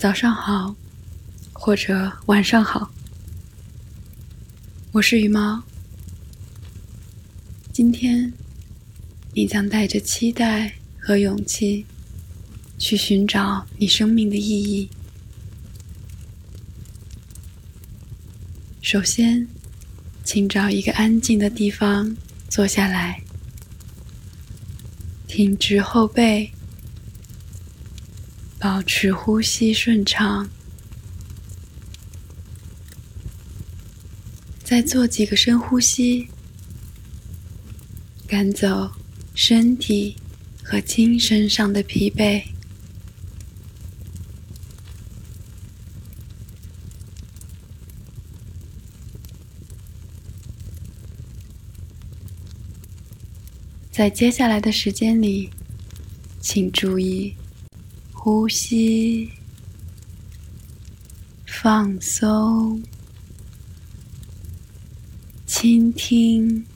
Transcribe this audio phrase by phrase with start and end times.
[0.00, 0.74] 早上好，
[1.52, 2.90] 或者晚上好，
[4.92, 5.62] 我是羽毛。
[7.70, 8.32] 今天，
[9.34, 11.84] 你将带着期待和勇气，
[12.78, 14.88] 去寻找你生命的意义。
[18.80, 19.46] 首先，
[20.24, 22.16] 请找一个安静的地方
[22.48, 23.22] 坐下来，
[25.28, 26.50] 挺直后背。
[28.60, 30.50] 保持呼吸顺畅，
[34.62, 36.28] 再做几个深呼吸，
[38.26, 38.92] 赶走
[39.34, 40.14] 身体
[40.62, 42.44] 和精神上的疲惫。
[53.90, 55.48] 在接下来的时间里，
[56.42, 57.34] 请注意。
[58.22, 59.30] 呼吸，
[61.46, 62.82] 放松，
[65.46, 66.66] 倾听，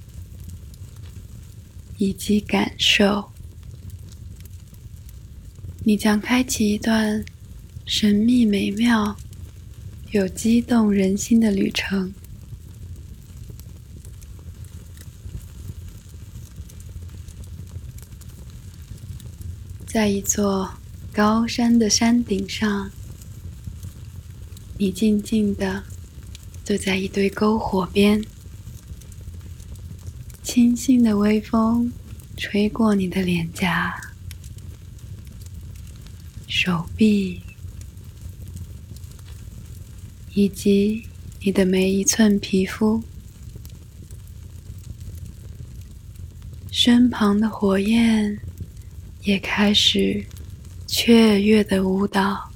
[1.99, 3.31] 以及感受。
[5.81, 7.23] 你将开启一段
[7.85, 9.15] 神秘、美妙、
[10.13, 12.15] 有激动人心的旅程，
[19.87, 20.73] 在一座。
[21.15, 22.91] 高山的山顶上，
[24.77, 25.85] 你静静地
[26.65, 28.21] 坐在一堆篝火边，
[30.43, 31.93] 清新的微风
[32.37, 33.95] 吹过你的脸颊、
[36.49, 37.41] 手臂，
[40.33, 41.07] 以及
[41.43, 43.01] 你的每一寸皮肤。
[46.73, 48.37] 身旁的火焰
[49.23, 50.27] 也开始。
[50.97, 52.49] 雀跃的舞蹈，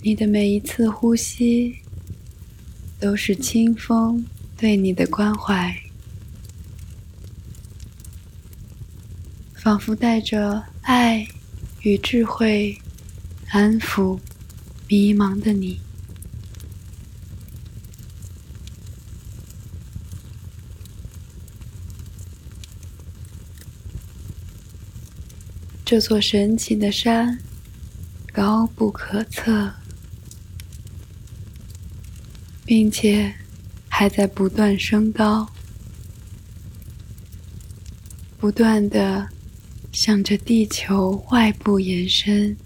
[0.00, 1.74] 你的每一次呼吸
[3.00, 4.24] 都是清风
[4.56, 5.76] 对你的关怀，
[9.54, 11.26] 仿佛带着爱
[11.82, 12.78] 与智慧，
[13.48, 14.16] 安抚
[14.86, 15.84] 迷茫的你。
[25.86, 27.38] 这座神奇的山
[28.32, 29.72] 高不可测，
[32.64, 33.32] 并且
[33.88, 35.48] 还在不断升高，
[38.36, 39.28] 不断的
[39.92, 42.56] 向着地球外部延伸。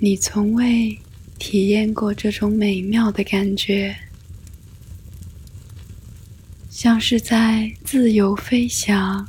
[0.00, 0.98] 你从未。
[1.46, 3.94] 体验过这种美妙的感觉，
[6.70, 9.28] 像是在自由飞翔，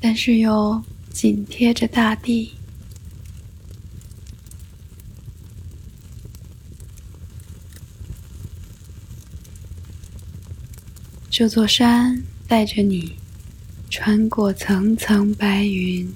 [0.00, 2.54] 但是又紧贴着大地。
[11.30, 13.14] 这座山带着你
[13.88, 16.12] 穿过层层白云。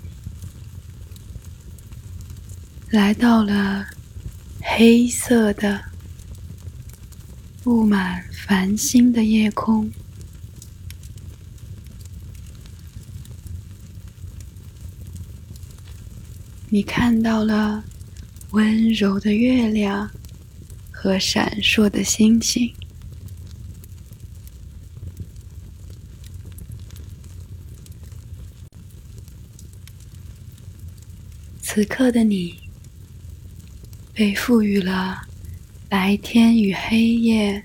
[2.91, 3.87] 来到了
[4.63, 5.81] 黑色的、
[7.63, 9.89] 布满繁星的夜空，
[16.69, 17.85] 你看到了
[18.51, 20.11] 温柔的月亮
[20.91, 22.75] 和闪烁的星星。
[31.63, 32.70] 此刻的你。
[34.21, 35.23] 被赋予了
[35.89, 37.65] 白天与黑夜、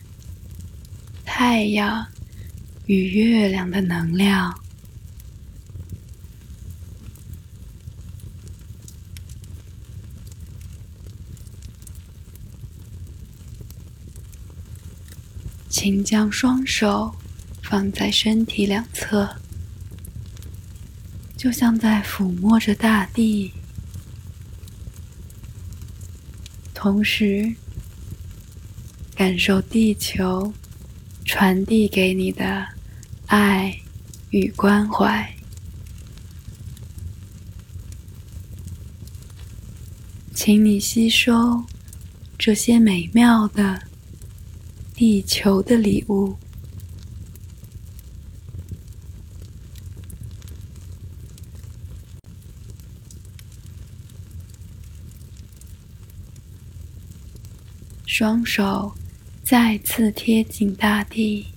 [1.26, 2.08] 太阳
[2.86, 4.58] 与月亮的能量。
[15.68, 17.14] 请将双手
[17.64, 19.30] 放在身体两侧，
[21.36, 23.52] 就像在抚摸着大地。
[26.86, 27.52] 同时，
[29.16, 30.54] 感受地球
[31.26, 32.64] 传递给你的
[33.26, 33.76] 爱
[34.30, 35.36] 与关怀，
[40.36, 41.64] 请你吸收
[42.38, 43.82] 这些美妙的
[44.94, 46.36] 地球的礼物。
[58.18, 58.96] 双手
[59.44, 61.48] 再次贴紧大地，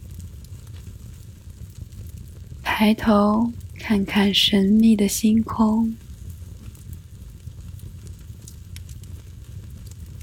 [2.65, 5.95] 抬头看看神秘的星空。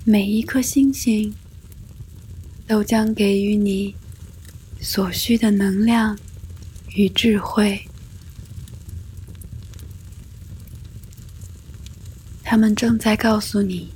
[0.03, 1.33] 每一颗星星
[2.67, 3.95] 都将给予你
[4.81, 6.19] 所需的能量
[6.95, 7.81] 与智慧。
[12.43, 13.89] 他们正在告诉你：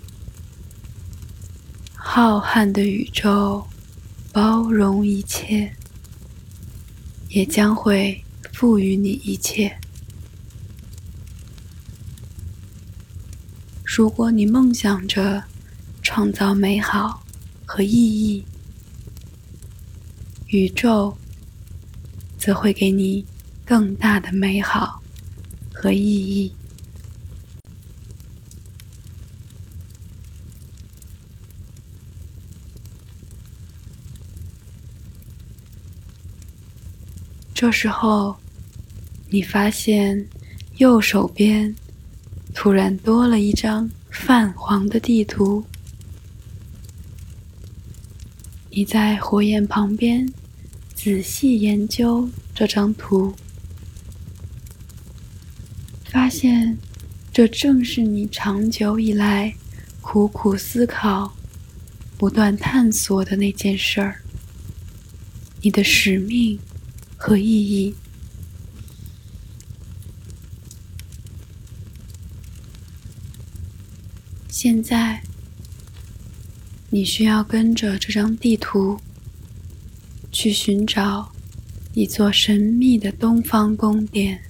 [2.11, 3.63] 浩瀚的宇宙
[4.33, 5.71] 包容一切，
[7.29, 8.19] 也将会
[8.51, 9.77] 赋予你一切。
[13.85, 15.43] 如果你梦想着，
[16.01, 17.23] 创造美好
[17.63, 18.43] 和意义，
[20.47, 21.15] 宇宙
[22.39, 23.23] 则会给你
[23.63, 24.99] 更大的美好
[25.71, 26.51] 和意义。
[37.59, 38.37] 这时候，
[39.27, 40.25] 你发现
[40.77, 41.75] 右手边
[42.55, 45.65] 突然多了一张泛黄的地图。
[48.69, 50.25] 你在火焰旁边
[50.95, 53.35] 仔细研究这张图，
[56.05, 56.77] 发现
[57.33, 59.53] 这正是你长久以来
[59.99, 61.35] 苦苦思考、
[62.17, 64.21] 不断探索的那件事儿——
[65.61, 66.57] 你的使命
[67.19, 67.93] 和意义。
[74.47, 75.21] 现在。
[76.91, 78.99] 你需要跟着这张地图
[80.31, 81.31] 去寻找
[81.93, 84.41] 一座神秘的东方宫殿，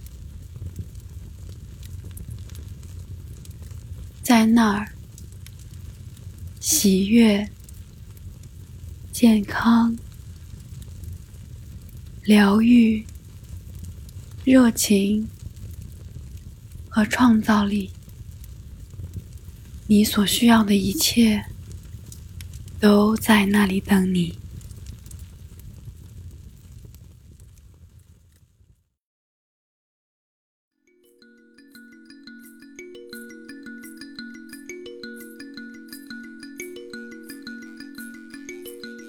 [4.24, 4.94] 在那儿，
[6.62, 7.50] 喜悦、
[9.12, 9.98] 健康、
[12.30, 13.04] 疗愈、
[14.46, 15.28] 热情
[16.88, 17.90] 和创造力，
[19.88, 21.44] 你所需要的一切。
[22.80, 24.38] 都在那里等你。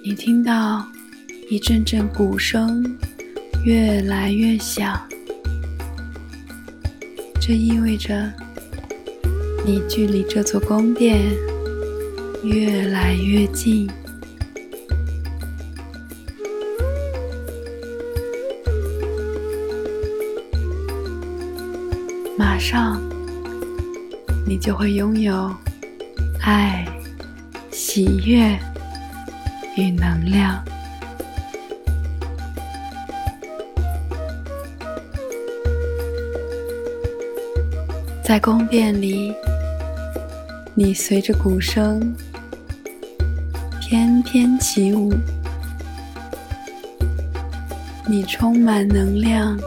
[0.03, 0.85] 你听到
[1.49, 2.83] 一阵阵鼓声
[3.63, 4.99] 越来越响，
[7.39, 8.31] 这意味着
[9.65, 11.21] 你距离这座宫殿。
[12.43, 13.87] 越来越近，
[22.35, 22.99] 马上
[24.43, 25.55] 你就会拥有
[26.39, 26.83] 爱、
[27.71, 28.57] 喜悦
[29.77, 30.65] 与能量。
[38.31, 39.35] 在宫殿里，
[40.73, 42.15] 你随着鼓声。
[43.81, 45.11] 翩翩起舞，
[48.07, 49.59] 你充满能量、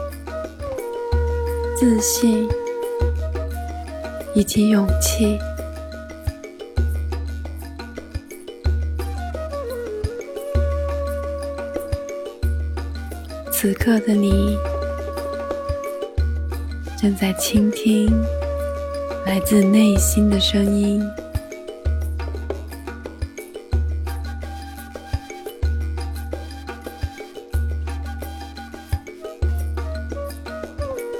[1.77, 2.49] 自信
[4.33, 5.37] 以及勇气。
[13.51, 14.57] 此刻的你
[16.97, 18.09] 正在倾听
[19.25, 21.03] 来自内心的声音。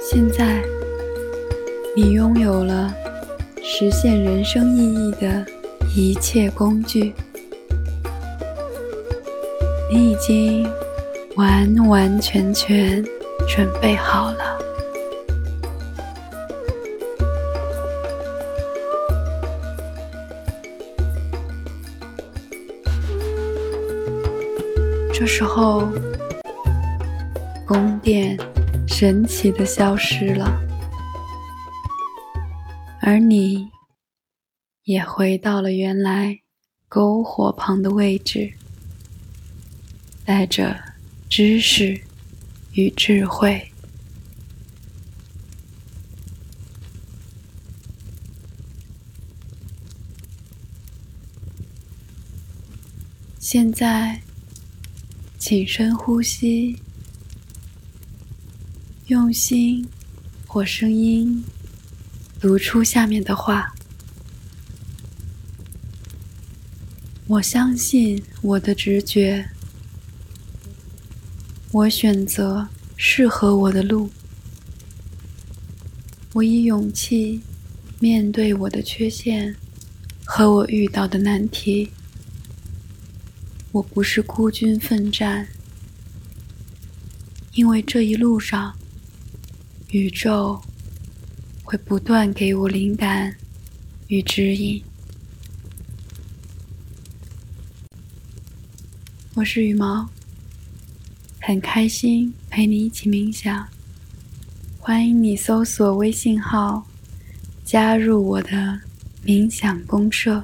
[0.00, 0.62] 现在，
[1.94, 2.94] 你拥有了
[3.62, 5.44] 实现人生意义的
[5.94, 7.12] 一切工具，
[9.92, 10.66] 你已经
[11.34, 13.04] 完完全全
[13.46, 14.55] 准备好了。
[25.18, 25.88] 这时候，
[27.66, 28.38] 宫殿。
[28.86, 30.60] 神奇的消失了，
[33.00, 33.68] 而你
[34.84, 36.40] 也回到了原来
[36.88, 38.54] 篝火旁的位置，
[40.24, 40.78] 带着
[41.28, 42.00] 知识
[42.72, 43.70] 与智慧。
[53.38, 54.22] 现在，
[55.48, 56.76] 请深呼吸。
[59.06, 59.86] 用心
[60.44, 61.44] 或声音
[62.40, 63.72] 读出下面的话：
[67.28, 69.48] 我相信我的直觉，
[71.70, 74.10] 我选择适合我的路，
[76.32, 77.40] 我以勇气
[78.00, 79.54] 面对我的缺陷
[80.24, 81.92] 和我遇到的难题。
[83.76, 85.46] 我不是孤军奋战，
[87.52, 88.74] 因为这一路上，
[89.90, 90.58] 宇宙
[91.62, 93.36] 会不断给我灵感
[94.06, 94.82] 与指引。
[99.34, 100.08] 我是羽毛，
[101.42, 103.68] 很开心陪你一起冥想。
[104.78, 106.86] 欢迎你搜索微信号，
[107.62, 108.80] 加入我的
[109.22, 110.42] 冥想公社。